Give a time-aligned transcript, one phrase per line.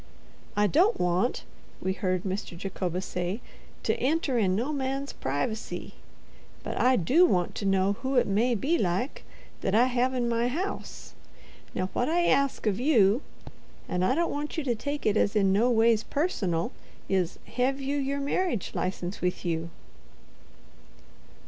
[0.57, 1.43] "I don't want,"
[1.79, 2.57] we heard Mr.
[2.57, 3.39] Jacobus say,
[3.83, 5.91] "to enter in no man's pry vacy;
[6.63, 9.23] but I do want to know who it may be, like,
[9.61, 11.13] that I hev in my house.
[11.75, 13.21] Now what I ask of you,
[13.87, 16.71] and I don't want you to take it as in no ways personal,
[17.07, 19.69] is—hev you your merridge license with you?"